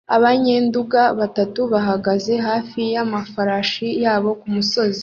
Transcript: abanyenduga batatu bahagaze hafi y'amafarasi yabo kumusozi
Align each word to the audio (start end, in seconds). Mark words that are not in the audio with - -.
abanyenduga 0.15 1.01
batatu 1.19 1.59
bahagaze 1.73 2.33
hafi 2.47 2.81
y'amafarasi 2.93 3.87
yabo 4.03 4.29
kumusozi 4.39 4.99